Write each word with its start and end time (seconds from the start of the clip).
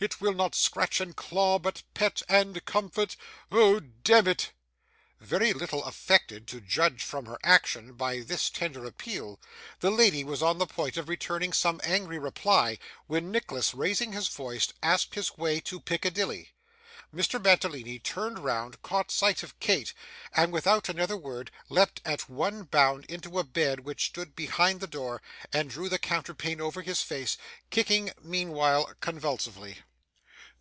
It 0.00 0.20
will 0.20 0.32
not 0.32 0.54
scratch 0.54 1.00
and 1.00 1.16
claw, 1.16 1.58
but 1.58 1.82
pet 1.92 2.22
and 2.28 2.64
comfort? 2.64 3.16
Oh, 3.50 3.80
demmit!' 3.80 4.52
Very 5.18 5.52
little 5.52 5.82
affected, 5.84 6.46
to 6.46 6.60
judge 6.60 7.02
from 7.02 7.26
her 7.26 7.36
action, 7.42 7.94
by 7.94 8.20
this 8.20 8.48
tender 8.48 8.84
appeal, 8.84 9.40
the 9.80 9.90
lady 9.90 10.22
was 10.22 10.40
on 10.40 10.58
the 10.58 10.68
point 10.68 10.96
of 10.98 11.08
returning 11.08 11.52
some 11.52 11.80
angry 11.82 12.16
reply, 12.16 12.78
when 13.08 13.32
Nicholas, 13.32 13.74
raising 13.74 14.12
his 14.12 14.28
voice, 14.28 14.68
asked 14.84 15.16
his 15.16 15.36
way 15.36 15.58
to 15.62 15.80
Piccadilly. 15.80 16.52
Mr. 17.12 17.42
Mantalini 17.42 17.98
turned 17.98 18.38
round, 18.38 18.80
caught 18.82 19.10
sight 19.10 19.42
of 19.42 19.58
Kate, 19.58 19.94
and, 20.32 20.52
without 20.52 20.88
another 20.88 21.16
word, 21.16 21.50
leapt 21.68 22.00
at 22.04 22.28
one 22.28 22.62
bound 22.62 23.04
into 23.06 23.40
a 23.40 23.44
bed 23.44 23.80
which 23.80 24.06
stood 24.06 24.36
behind 24.36 24.78
the 24.78 24.86
door, 24.86 25.20
and 25.52 25.68
drew 25.70 25.88
the 25.88 25.98
counterpane 25.98 26.60
over 26.60 26.82
his 26.82 27.02
face: 27.02 27.36
kicking 27.70 28.12
meanwhile 28.22 28.92
convulsively. 29.00 29.78